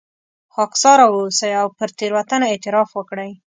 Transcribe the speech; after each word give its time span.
خاکساره 0.53 1.05
واوسئ 1.13 1.51
او 1.61 1.67
پر 1.77 1.89
تېروتنه 1.97 2.45
اعتراف 2.49 2.89
وکړئ. 2.95 3.31